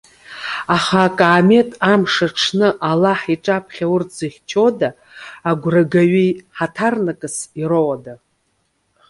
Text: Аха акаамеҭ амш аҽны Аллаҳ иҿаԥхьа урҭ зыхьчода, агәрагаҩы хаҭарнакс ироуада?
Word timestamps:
Аха 0.75 0.97
акаамеҭ 1.07 1.69
амш 1.91 2.15
аҽны 2.27 2.69
Аллаҳ 2.89 3.21
иҿаԥхьа 3.33 3.85
урҭ 3.93 4.09
зыхьчода, 4.17 4.89
агәрагаҩы 5.49 6.27
хаҭарнакс 6.55 7.35
ироуада? 7.61 8.13